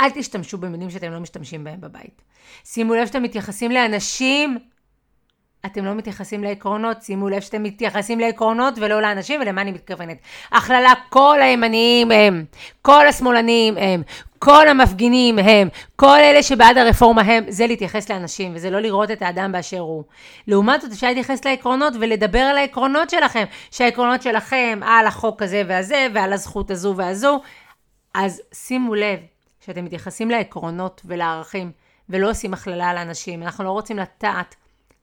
אל 0.00 0.10
תשתמשו 0.10 0.58
במילים 0.58 0.90
שאתם 0.90 1.12
לא 1.12 1.20
משתמשים 1.20 1.64
בהם 1.64 1.80
בבית. 1.80 2.22
שימו 2.64 2.94
לב 2.94 3.06
שאתם 3.06 3.22
מתייחסים 3.22 3.70
לאנשים, 3.70 4.58
אתם 5.66 5.84
לא 5.84 5.94
מתייחסים 5.94 6.44
לעקרונות, 6.44 7.02
שימו 7.02 7.28
לב 7.28 7.40
שאתם 7.40 7.62
מתייחסים 7.62 8.20
לעקרונות 8.20 8.74
ולא 8.76 9.02
לאנשים, 9.02 9.40
ולמה 9.40 9.60
אני 9.60 9.72
מתכוונת. 9.72 10.16
הכללה, 10.52 10.92
כל 11.08 11.38
הימניים 11.42 12.10
הם, 12.10 12.44
כל 12.82 13.06
השמאלנים 13.06 13.76
הם, 13.76 14.02
כל 14.38 14.68
המפגינים 14.68 15.38
הם, 15.38 15.68
כל 15.96 16.18
אלה 16.18 16.42
שבעד 16.42 16.78
הרפורמה 16.78 17.22
הם, 17.22 17.44
זה 17.48 17.66
להתייחס 17.66 18.10
לאנשים, 18.10 18.52
וזה 18.54 18.70
לא 18.70 18.80
לראות 18.80 19.10
את 19.10 19.22
האדם 19.22 19.52
באשר 19.52 19.78
הוא. 19.78 20.04
לעומת 20.46 20.80
זאת, 20.80 20.92
אפשר 20.92 21.06
להתייחס 21.06 21.44
לעקרונות 21.44 21.92
ולדבר 22.00 22.38
על 22.40 22.58
העקרונות 22.58 23.10
שלכם, 23.10 23.44
שהעקרונות 23.70 24.22
שלכם 24.22 24.80
על 24.84 25.06
החוק 25.06 25.42
הזה 25.42 25.62
והזה, 25.68 26.06
ועל 26.14 26.32
הזכות 26.32 26.70
הזו 26.70 26.94
והזו. 26.96 27.40
אז 28.14 28.42
שימו 28.54 28.94
לב, 28.94 29.18
שאתם 29.60 29.84
מתייחסים 29.84 30.30
לעקרונות 30.30 31.00
ולערכים, 31.04 31.72
ולא 32.08 32.30
עושים 32.30 32.54
הכללה 32.54 32.90
על 32.90 32.98
אנשים. 32.98 33.42
אנחנו 33.42 33.64
לא 33.64 33.70
רוצים 33.70 33.98
לטעת 33.98 34.54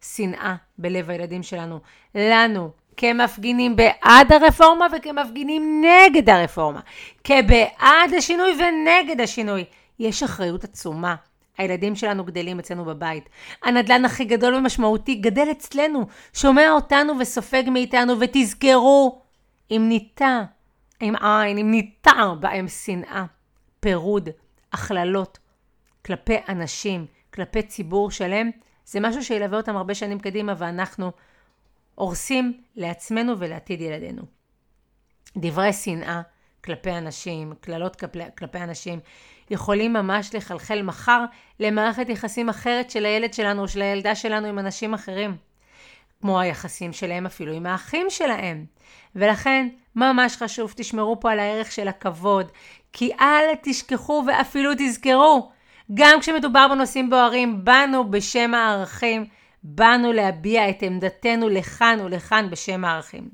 שנאה 0.02 0.56
בלב 0.78 1.10
הילדים 1.10 1.44
שלנו. 1.44 1.80
לנו, 2.16 2.72
כמפגינים 2.98 3.76
בעד 3.76 4.32
הרפורמה 4.32 4.88
וכמפגינים 4.98 5.84
נגד 5.86 6.30
הרפורמה, 6.30 6.80
כבעד 7.24 8.14
השינוי 8.18 8.52
ונגד 8.52 9.22
השינוי, 9.22 9.66
יש 10.00 10.24
אחריות 10.24 10.64
עצומה. 10.64 11.16
הילדים 11.58 11.96
שלנו 11.96 12.24
גדלים 12.24 12.60
אצלנו 12.60 12.86
בבית. 12.86 13.30
הנדלן 13.64 14.06
הכי 14.06 14.26
גדול 14.26 14.56
ומשמעותי 14.56 15.16
גדל 15.16 15.48
אצלנו, 15.52 16.08
שומע 16.34 16.72
אותנו 16.72 17.14
וסופג 17.20 17.64
מאיתנו, 17.68 18.20
ותזכרו, 18.20 19.22
אם 19.72 19.86
ניטע, 19.90 20.42
עם 21.00 21.16
עין, 21.16 21.58
אם 21.58 21.72
ניטע 21.72 22.34
בהם 22.40 22.68
שנאה, 22.68 23.26
פירוד, 23.80 24.30
הכללות 24.74 25.40
כלפי 26.06 26.38
אנשים, 26.50 27.06
כלפי 27.34 27.62
ציבור 27.62 28.12
שלם, 28.12 28.50
זה 28.90 29.00
משהו 29.00 29.24
שילווה 29.24 29.58
אותם 29.58 29.78
הרבה 29.78 29.96
שנים 29.96 30.20
קדימה 30.20 30.54
ואנחנו 30.58 31.12
הורסים 31.96 32.62
לעצמנו 32.76 33.40
ולעתיד 33.40 33.82
ילדינו. 33.82 34.22
דברי 35.38 35.74
שנאה 35.74 36.22
כלפי 36.64 36.92
אנשים, 36.92 37.54
קללות 37.62 37.96
כלפי, 37.96 38.20
כלפי 38.38 38.58
אנשים, 38.58 39.00
יכולים 39.50 39.94
ממש 39.94 40.36
לחלחל 40.36 40.82
מחר 40.82 41.26
למערכת 41.60 42.10
יחסים 42.10 42.50
אחרת 42.50 42.90
של 42.90 43.06
הילד 43.06 43.34
שלנו 43.34 43.62
או 43.62 43.68
של 43.68 43.82
הילדה 43.82 44.16
שלנו 44.16 44.48
עם 44.48 44.60
אנשים 44.60 44.94
אחרים. 44.94 45.38
כמו 46.22 46.40
היחסים 46.40 46.94
שלהם 46.94 47.26
אפילו 47.26 47.54
עם 47.54 47.66
האחים 47.66 48.06
שלהם. 48.10 48.66
ולכן 49.16 49.68
ממש 49.96 50.36
חשוב, 50.36 50.74
תשמרו 50.76 51.20
פה 51.20 51.32
על 51.32 51.40
הערך 51.40 51.72
של 51.72 51.88
הכבוד, 51.88 52.52
כי 52.94 53.12
אל 53.20 53.46
תשכחו 53.64 54.24
ואפילו 54.28 54.72
תזכרו, 54.78 55.52
גם 55.94 56.20
כשמדובר 56.20 56.68
בנושאים 56.72 57.10
בוערים, 57.10 57.66
באנו 57.66 58.12
בשם 58.12 58.54
הערכים, 58.54 59.26
באנו 59.64 60.14
להביע 60.14 60.70
את 60.70 60.84
עמדתנו 60.84 61.50
לכאן 61.50 62.00
ולכאן 62.04 62.50
בשם 62.50 62.86
הערכים. 62.86 63.30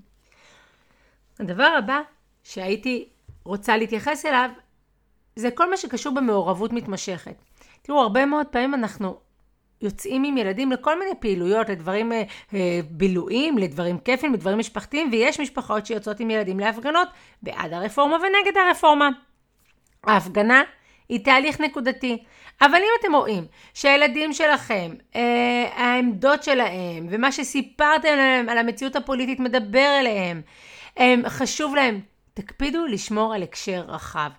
הדבר 1.39 1.73
הבא 1.77 2.01
שהייתי 2.43 3.09
רוצה 3.45 3.77
להתייחס 3.77 4.25
אליו, 4.25 4.49
זה 5.35 5.51
כל 5.51 5.69
מה 5.69 5.77
שקשור 5.77 6.13
במעורבות 6.15 6.73
מתמשכת. 6.73 7.35
תראו, 7.81 8.01
הרבה 8.01 8.25
מאוד 8.25 8.47
פעמים 8.47 8.73
אנחנו 8.73 9.19
יוצאים 9.81 10.23
עם 10.23 10.37
ילדים 10.37 10.71
לכל 10.71 10.99
מיני 10.99 11.11
פעילויות, 11.19 11.69
לדברים 11.69 12.11
אה, 12.11 12.23
אה, 12.53 12.79
בילויים, 12.89 13.57
לדברים 13.57 13.97
כיפים, 13.97 14.33
לדברים 14.33 14.59
משפחתיים, 14.59 15.09
ויש 15.11 15.39
משפחות 15.39 15.85
שיוצאות 15.85 16.19
עם 16.19 16.29
ילדים 16.29 16.59
להפגנות 16.59 17.07
בעד 17.41 17.73
הרפורמה 17.73 18.15
ונגד 18.15 18.57
הרפורמה. 18.57 19.09
ההפגנה 20.03 20.63
היא 21.09 21.25
תהליך 21.25 21.61
נקודתי. 21.61 22.23
אבל 22.61 22.75
אם 22.75 22.89
אתם 22.99 23.15
רואים 23.15 23.45
שהילדים 23.73 24.33
שלכם, 24.33 24.93
אה, 25.15 25.69
העמדות 25.75 26.43
שלהם 26.43 27.07
ומה 27.09 27.31
שסיפרתם 27.31 28.15
להם 28.17 28.49
על 28.49 28.57
המציאות 28.57 28.95
הפוליטית 28.95 29.39
מדבר 29.39 29.97
אליהם, 29.99 30.41
אה, 30.99 31.15
חשוב 31.27 31.75
להם, 31.75 31.99
תקפידו 32.33 32.85
לשמור 32.85 33.33
על 33.33 33.43
הקשר 33.43 33.85
רחב. 33.87 34.29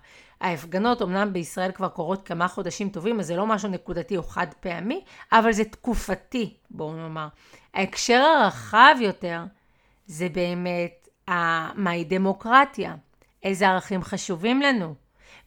ההפגנות 0.41 1.01
אמנם 1.01 1.33
בישראל 1.33 1.71
כבר 1.71 1.87
קורות 1.87 2.27
כמה 2.27 2.47
חודשים 2.47 2.89
טובים, 2.89 3.19
אז 3.19 3.27
זה 3.27 3.35
לא 3.35 3.47
משהו 3.47 3.69
נקודתי 3.69 4.17
או 4.17 4.23
חד 4.23 4.47
פעמי, 4.59 5.01
אבל 5.31 5.51
זה 5.51 5.63
תקופתי, 5.63 6.53
בואו 6.71 6.93
נאמר. 6.93 7.27
ההקשר 7.73 8.19
הרחב 8.19 8.95
יותר 9.01 9.43
זה 10.05 10.29
באמת 10.29 11.07
מהי 11.75 12.03
דמוקרטיה, 12.03 12.95
איזה 13.43 13.67
ערכים 13.67 14.03
חשובים 14.03 14.61
לנו, 14.61 14.95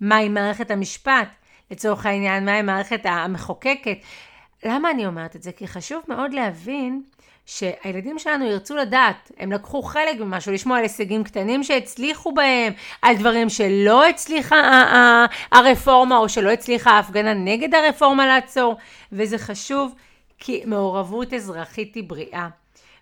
מהי 0.01 0.29
מערכת 0.29 0.71
המשפט, 0.71 1.29
לצורך 1.71 2.07
העניין, 2.07 2.45
מהי 2.45 2.63
מערכת 2.63 3.01
המחוקקת. 3.05 3.99
למה 4.65 4.91
אני 4.91 5.07
אומרת 5.07 5.37
את 5.37 5.43
זה? 5.43 5.53
כי 5.53 5.69
חשוב 5.69 6.03
מאוד 6.09 6.33
להבין 6.33 7.03
שהילדים 7.47 8.19
שלנו 8.19 8.47
ירצו 8.47 8.77
לדעת, 8.77 9.33
הם 9.39 9.53
לקחו 9.53 9.83
חלק 9.83 10.21
במשהו, 10.21 10.53
לשמוע 10.53 10.77
על 10.77 10.83
הישגים 10.83 11.25
קטנים 11.25 11.65
שהצליחו 11.65 12.33
בהם, 12.33 12.73
על 13.03 13.17
דברים 13.17 13.49
שלא 13.49 14.09
הצליחה 14.09 14.57
הרפורמה 15.53 16.17
או 16.17 16.29
שלא 16.29 16.51
הצליחה 16.51 16.91
ההפגנה 16.91 17.35
נגד 17.35 17.75
הרפורמה 17.75 18.27
לעצור, 18.27 18.77
וזה 19.13 19.39
חשוב 19.39 19.95
כי 20.39 20.63
מעורבות 20.67 21.35
אזרחית 21.35 21.95
היא 21.95 22.05
בריאה. 22.07 22.49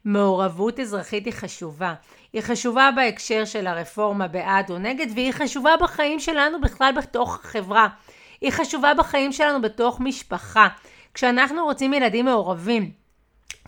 מעורבות 0.04 0.80
אזרחית 0.80 1.24
היא 1.24 1.32
חשובה. 1.32 1.94
היא 2.32 2.42
חשובה 2.42 2.90
בהקשר 2.96 3.44
של 3.44 3.66
הרפורמה 3.66 4.28
בעד 4.28 4.70
או 4.70 4.78
נגד, 4.78 5.06
והיא 5.14 5.32
חשובה 5.32 5.70
בחיים 5.80 6.20
שלנו 6.20 6.60
בכלל 6.60 6.92
בתוך 6.96 7.40
החברה. 7.44 7.88
היא 8.40 8.50
חשובה 8.50 8.94
בחיים 8.94 9.32
שלנו 9.32 9.60
בתוך 9.60 10.00
משפחה. 10.00 10.68
כשאנחנו 11.14 11.64
רוצים 11.64 11.94
ילדים 11.94 12.24
מעורבים, 12.24 12.90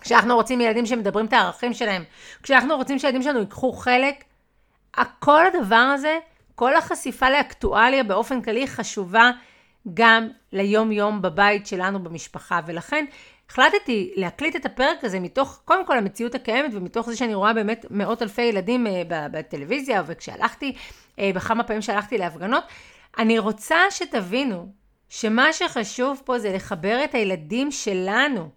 כשאנחנו 0.01 0.35
רוצים 0.35 0.61
ילדים 0.61 0.85
שמדברים 0.85 1.25
את 1.25 1.33
הערכים 1.33 1.73
שלהם, 1.73 2.03
כשאנחנו 2.43 2.75
רוצים 2.75 2.99
שילדים 2.99 3.23
שלנו 3.23 3.39
ייקחו 3.39 3.71
חלק, 3.71 4.23
כל 5.19 5.45
הדבר 5.47 5.75
הזה, 5.75 6.19
כל 6.55 6.75
החשיפה 6.75 7.29
לאקטואליה 7.29 8.03
באופן 8.03 8.41
כללי 8.41 8.67
חשובה 8.67 9.31
גם 9.93 10.27
ליום 10.53 10.91
יום 10.91 11.21
בבית 11.21 11.67
שלנו 11.67 12.03
במשפחה, 12.03 12.59
ולכן 12.65 13.05
החלטתי 13.51 14.13
להקליט 14.15 14.55
את 14.55 14.65
הפרק 14.65 15.03
הזה 15.03 15.19
מתוך, 15.19 15.61
קודם 15.65 15.85
כל 15.85 15.97
המציאות 15.97 16.35
הקיימת 16.35 16.71
ומתוך 16.73 17.09
זה 17.09 17.17
שאני 17.17 17.33
רואה 17.33 17.53
באמת 17.53 17.85
מאות 17.89 18.21
אלפי 18.21 18.41
ילדים 18.41 18.87
אה, 18.87 19.03
בטלוויזיה 19.31 20.03
וכשהלכתי, 20.07 20.75
אה, 21.19 21.31
בכמה 21.35 21.63
פעמים 21.63 21.81
שהלכתי 21.81 22.17
להפגנות, 22.17 22.63
אני 23.17 23.39
רוצה 23.39 23.77
שתבינו 23.89 24.71
שמה 25.09 25.53
שחשוב 25.53 26.21
פה 26.25 26.39
זה 26.39 26.53
לחבר 26.53 27.03
את 27.03 27.15
הילדים 27.15 27.71
שלנו 27.71 28.49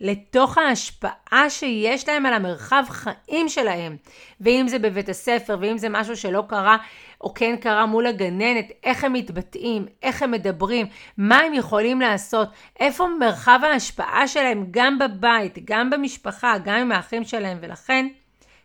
לתוך 0.00 0.58
ההשפעה 0.58 1.50
שיש 1.50 2.08
להם 2.08 2.26
על 2.26 2.34
המרחב 2.34 2.84
חיים 2.88 3.48
שלהם. 3.48 3.96
ואם 4.40 4.68
זה 4.68 4.78
בבית 4.78 5.08
הספר, 5.08 5.56
ואם 5.60 5.78
זה 5.78 5.88
משהו 5.88 6.16
שלא 6.16 6.44
קרה 6.48 6.76
או 7.20 7.34
כן 7.34 7.56
קרה 7.60 7.86
מול 7.86 8.06
הגננת, 8.06 8.72
איך 8.84 9.04
הם 9.04 9.12
מתבטאים, 9.12 9.86
איך 10.02 10.22
הם 10.22 10.30
מדברים, 10.30 10.86
מה 11.18 11.38
הם 11.38 11.54
יכולים 11.54 12.00
לעשות, 12.00 12.48
איפה 12.80 13.06
מרחב 13.20 13.60
ההשפעה 13.62 14.28
שלהם 14.28 14.66
גם 14.70 14.98
בבית, 14.98 15.58
גם 15.64 15.90
במשפחה, 15.90 16.54
גם 16.64 16.76
עם 16.76 16.92
האחים 16.92 17.24
שלהם, 17.24 17.58
ולכן 17.60 18.06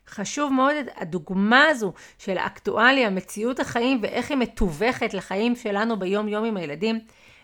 חשוב 0.08 0.54
מאוד 0.54 0.76
הדוגמה 0.98 1.66
הזו 1.66 1.94
של 2.18 2.38
האקטואליה, 2.38 3.10
מציאות 3.10 3.60
החיים 3.60 4.00
ואיך 4.02 4.30
היא 4.30 4.38
מתווכת 4.38 5.14
לחיים 5.14 5.56
שלנו 5.56 6.00
ביום 6.00 6.28
יום 6.28 6.46
עם 6.46 6.58
הילדים. 6.58 7.00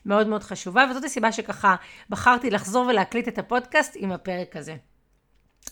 מאוד 0.07 0.27
מאוד 0.27 0.43
חשובה, 0.43 0.85
וזאת 0.89 1.03
הסיבה 1.03 1.31
שככה 1.31 1.75
בחרתי 2.09 2.49
לחזור 2.49 2.87
ולהקליט 2.87 3.27
את 3.27 3.37
הפודקאסט 3.37 3.93
עם 3.95 4.11
הפרק 4.11 4.55
הזה. 4.55 4.75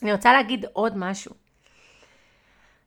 אני 0.01 0.11
רוצה 0.13 0.33
להגיד 0.33 0.65
עוד 0.73 0.97
משהו. 0.97 1.31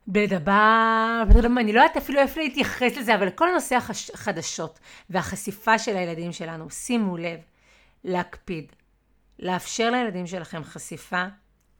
בדבר, 0.09 1.23
אני 1.61 1.73
לא 1.73 1.81
יודעת 1.81 1.97
אפילו 1.97 2.21
איפה 2.21 2.41
להתייחס 2.41 2.97
לזה, 2.97 3.15
אבל 3.15 3.31
כל 3.31 3.49
נושא 3.55 3.77
החדשות 4.15 4.79
והחשיפה 5.11 5.79
של 5.79 5.97
הילדים 5.97 6.33
שלנו, 6.33 6.71
שימו 6.71 7.17
לב, 7.17 7.41
להקפיד, 8.05 8.73
לאפשר 9.39 9.91
לילדים 9.91 10.27
שלכם 10.27 10.65
חשיפה, 10.65 11.25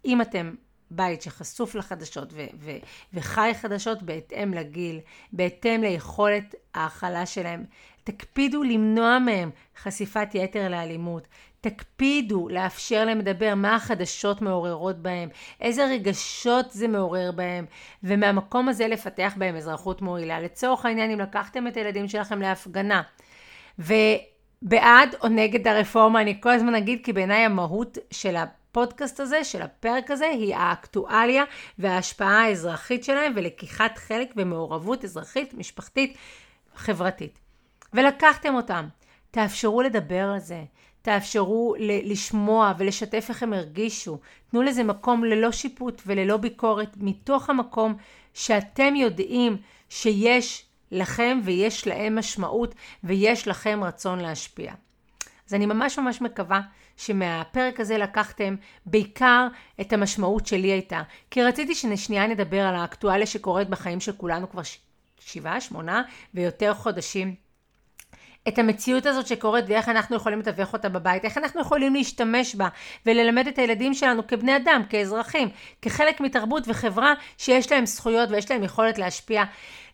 אם 0.05 0.21
אתם 0.21 0.55
בית 0.91 1.23
שחשוף 1.23 1.75
לחדשות 1.75 2.33
ו- 2.33 2.47
ו- 2.59 2.79
וחי 3.15 3.51
חדשות 3.61 4.03
בהתאם 4.03 4.55
לגיל, 4.55 5.01
בהתאם 5.33 5.83
ליכולת 5.83 6.55
ההכלה 6.75 7.27
שלהם. 7.27 7.65
תקפידו 8.05 8.63
למנוע 8.63 9.19
מהם 9.19 9.51
חשיפת 9.83 10.29
יתר 10.35 10.69
לאלימות. 10.69 11.29
תקפידו 11.61 12.49
לאפשר 12.49 13.05
להם 13.05 13.19
לדבר 13.19 13.55
מה 13.55 13.75
החדשות 13.77 14.43
מעוררות 14.43 14.99
בהם, 14.99 15.29
איזה 15.61 15.87
רגשות 15.87 16.71
זה 16.71 16.89
מעורר 16.89 17.33
בהם, 17.33 17.65
ומהמקום 18.03 18.69
הזה 18.69 18.89
לפתח 18.89 19.35
בהם 19.37 19.57
אזרחות 19.57 20.03
מועילה. 20.03 20.41
לצורך 20.41 20.85
העניין, 20.85 21.11
אם 21.11 21.21
לקחתם 21.21 21.67
את 21.67 21.77
הילדים 21.77 22.09
שלכם 22.09 22.41
להפגנה, 22.41 23.03
ובעד 23.79 25.15
או 25.23 25.29
נגד 25.29 25.69
הרפורמה, 25.69 26.21
אני 26.21 26.41
כל 26.41 26.51
הזמן 26.51 26.75
אגיד, 26.75 27.01
כי 27.05 27.13
בעיניי 27.13 27.45
המהות 27.45 27.99
של 28.11 28.37
הפודקאסט 28.83 29.21
הזה, 29.21 29.45
של 29.45 29.63
הפרק 29.63 30.11
הזה, 30.11 30.27
היא 30.27 30.55
האקטואליה 30.57 31.45
וההשפעה 31.79 32.45
האזרחית 32.45 33.05
שלהם 33.05 33.33
ולקיחת 33.37 33.99
חלק 33.99 34.35
במעורבות 34.35 35.05
אזרחית, 35.05 35.55
משפחתית, 35.55 36.17
חברתית. 36.75 37.39
ולקחתם 37.93 38.55
אותם. 38.55 38.89
תאפשרו 39.31 39.83
לדבר 39.83 40.29
על 40.35 40.39
זה, 40.39 40.65
תאפשרו 41.03 41.75
ל- 41.79 42.13
לשמוע 42.13 42.73
ולשתף 42.79 43.27
איך 43.29 43.43
הם 43.43 43.53
הרגישו. 43.53 44.19
תנו 44.51 44.63
לזה 44.63 44.83
מקום 44.83 45.25
ללא 45.25 45.53
שיפוט 45.53 46.03
וללא 46.07 46.37
ביקורת, 46.37 46.97
מתוך 46.97 47.51
המקום 47.51 47.97
שאתם 48.35 48.97
יודעים 48.97 49.57
שיש 49.89 50.67
לכם 50.93 51.41
ויש 51.45 51.87
להם 51.87 52.19
משמעות 52.19 52.75
ויש 53.05 53.49
לכם 53.49 53.81
רצון 53.85 54.19
להשפיע. 54.21 54.73
אז 55.49 55.55
אני 55.55 55.67
ממש 55.67 55.99
ממש 55.99 56.21
מקווה 56.21 56.61
שמהפרק 56.99 57.81
הזה 57.81 57.99
לקחתם 57.99 58.57
בעיקר 58.87 59.47
את 59.81 59.93
המשמעות 59.93 60.47
שלי 60.47 60.69
הייתה. 60.69 61.03
כי 61.31 61.43
רציתי 61.43 61.75
ששנייה 61.75 62.27
נדבר 62.27 62.61
על 62.61 62.75
האקטואליה 62.75 63.27
שקורית 63.27 63.69
בחיים 63.69 64.01
של 64.01 64.13
כולנו 64.13 64.51
כבר 64.51 64.63
שבעה, 65.21 65.61
שמונה 65.61 66.03
ויותר 66.35 66.75
חודשים. 66.75 67.35
את 68.49 68.59
המציאות 68.59 69.07
הזאת 69.07 69.27
שקורית 69.27 69.65
ואיך 69.69 69.89
אנחנו 69.89 70.17
יכולים 70.17 70.39
לתווך 70.39 70.73
אותה 70.73 70.89
בבית, 70.89 71.25
איך 71.25 71.39
אנחנו 71.39 71.61
יכולים 71.61 71.95
להשתמש 71.95 72.55
בה 72.55 72.69
וללמד 73.07 73.47
את 73.47 73.59
הילדים 73.59 73.95
שלנו 73.95 74.27
כבני 74.27 74.57
אדם, 74.57 74.83
כאזרחים, 74.91 75.49
כחלק 75.83 76.21
מתרבות 76.21 76.65
וחברה 76.67 77.15
שיש 77.39 77.73
להם 77.73 77.87
זכויות 77.87 78.31
ויש 78.31 78.51
להם 78.51 78.63
יכולת 78.63 78.99
להשפיע. 78.99 79.45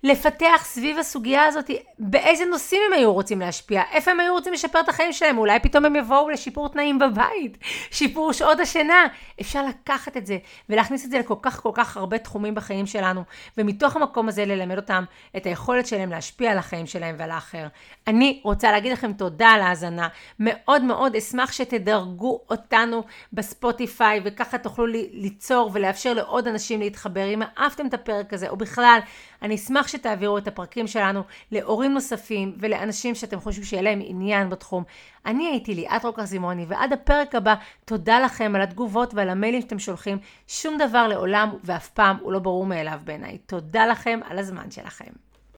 לפתח 0.04 0.60
סביב 0.64 0.98
הסוגיה 0.98 1.44
הזאת 1.44 1.70
באיזה 1.98 2.44
נושאים 2.44 2.80
הם 2.86 2.92
היו 2.92 3.12
רוצים 3.12 3.40
להשפיע, 3.40 3.82
איפה 3.92 4.10
הם 4.10 4.20
היו 4.20 4.32
רוצים 4.32 4.52
לשפר 4.52 4.80
את 4.80 4.88
החיים 4.88 5.12
שלהם, 5.12 5.38
אולי 5.38 5.60
פתאום 5.60 5.84
הם 5.84 5.96
יבואו 5.96 6.30
לשיפור 6.30 6.68
תנאים 6.68 6.98
בבית, 6.98 7.58
שיפור 7.98 8.32
שעות 8.32 8.60
השינה. 8.60 9.06
אפשר 9.40 9.66
לקחת 9.66 10.16
את 10.16 10.26
זה 10.26 10.38
ולהכניס 10.68 11.04
את 11.04 11.10
זה 11.10 11.18
לכל 11.18 11.34
כך 11.42 11.60
כל 11.60 11.70
כך 11.74 11.96
הרבה 11.96 12.18
תחומים 12.18 12.54
בחיים 12.54 12.86
שלנו, 12.86 13.22
ומתוך 13.58 13.96
המקום 13.96 14.28
הזה 14.28 14.44
ללמד 14.44 14.76
אותם 14.76 15.04
את 15.36 15.46
היכולת 15.46 15.86
שלהם 15.86 16.10
להשפיע 16.10 16.50
על 16.50 16.58
החיים 16.58 16.86
שלהם 16.86 17.14
ועל 17.18 17.30
האחר. 17.30 17.66
אני 18.06 18.40
רוצה 18.44 18.72
להגיד 18.72 18.92
לכם 18.92 19.12
תודה 19.12 19.48
על 19.48 19.60
ההאזנה, 19.60 20.08
מאוד 20.40 20.82
מאוד 20.82 21.16
אשמח 21.16 21.52
שתדרגו 21.52 22.40
אותנו 22.50 23.02
בספוטיפיי, 23.32 24.20
וככה 24.24 24.58
תוכלו 24.58 24.86
ליצור 25.12 25.70
ולאפשר 25.72 26.14
לעוד 26.14 26.48
אנשים 26.48 26.80
להתחבר. 26.80 27.34
אם 27.34 27.42
אהבתם 27.58 27.86
את 27.86 27.94
הפרק 27.94 28.32
הזה, 28.32 28.48
או 28.48 28.56
בכלל, 28.56 28.98
אני 29.44 29.54
אשמח 29.54 29.88
שתעבירו 29.88 30.38
את 30.38 30.48
הפרקים 30.48 30.86
שלנו 30.86 31.22
להורים 31.52 31.92
נוספים 31.92 32.56
ולאנשים 32.58 33.14
שאתם 33.14 33.40
חושבים 33.40 33.64
שיהיה 33.64 33.82
להם 33.82 34.00
עניין 34.04 34.50
בתחום. 34.50 34.84
אני 35.26 35.46
הייתי 35.46 35.74
ליאת 35.74 36.04
רוקר 36.04 36.24
זימוני, 36.24 36.64
ועד 36.68 36.92
הפרק 36.92 37.34
הבא, 37.34 37.54
תודה 37.84 38.20
לכם 38.20 38.52
על 38.54 38.62
התגובות 38.62 39.14
ועל 39.14 39.28
המיילים 39.28 39.60
שאתם 39.60 39.78
שולחים. 39.78 40.18
שום 40.48 40.78
דבר 40.78 41.08
לעולם 41.08 41.48
ואף 41.64 41.88
פעם 41.88 42.16
הוא 42.20 42.32
לא 42.32 42.38
ברור 42.38 42.66
מאליו 42.66 43.00
בעיניי. 43.04 43.38
תודה 43.38 43.86
לכם 43.86 44.20
על 44.24 44.38
הזמן 44.38 44.70
שלכם. 44.70 45.10